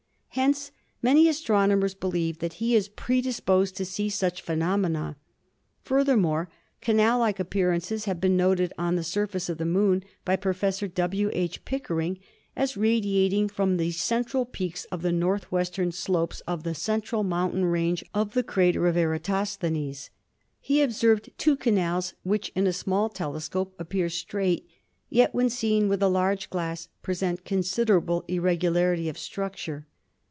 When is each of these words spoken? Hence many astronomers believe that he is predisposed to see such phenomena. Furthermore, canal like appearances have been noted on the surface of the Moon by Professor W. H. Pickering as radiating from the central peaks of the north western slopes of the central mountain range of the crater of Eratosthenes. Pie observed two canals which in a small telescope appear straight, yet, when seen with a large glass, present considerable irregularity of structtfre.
Hence 0.35 0.71
many 1.01 1.27
astronomers 1.27 1.93
believe 1.93 2.39
that 2.39 2.53
he 2.53 2.73
is 2.73 2.87
predisposed 2.87 3.75
to 3.75 3.83
see 3.83 4.09
such 4.09 4.41
phenomena. 4.41 5.17
Furthermore, 5.81 6.49
canal 6.79 7.19
like 7.19 7.37
appearances 7.37 8.05
have 8.05 8.21
been 8.21 8.37
noted 8.37 8.71
on 8.77 8.95
the 8.95 9.03
surface 9.03 9.49
of 9.49 9.57
the 9.57 9.65
Moon 9.65 10.05
by 10.23 10.37
Professor 10.37 10.87
W. 10.87 11.29
H. 11.33 11.65
Pickering 11.65 12.17
as 12.55 12.77
radiating 12.77 13.49
from 13.49 13.75
the 13.75 13.91
central 13.91 14.45
peaks 14.45 14.85
of 14.85 15.01
the 15.01 15.11
north 15.11 15.51
western 15.51 15.91
slopes 15.91 16.39
of 16.47 16.63
the 16.63 16.75
central 16.75 17.25
mountain 17.25 17.65
range 17.65 18.01
of 18.13 18.33
the 18.33 18.41
crater 18.41 18.87
of 18.87 18.95
Eratosthenes. 18.95 20.11
Pie 20.65 20.75
observed 20.75 21.29
two 21.37 21.57
canals 21.57 22.13
which 22.23 22.53
in 22.55 22.65
a 22.65 22.71
small 22.71 23.09
telescope 23.09 23.75
appear 23.77 24.07
straight, 24.07 24.65
yet, 25.09 25.35
when 25.35 25.49
seen 25.49 25.89
with 25.89 26.01
a 26.01 26.07
large 26.07 26.49
glass, 26.49 26.87
present 27.01 27.43
considerable 27.43 28.23
irregularity 28.29 29.09
of 29.09 29.17
structtfre. 29.17 29.83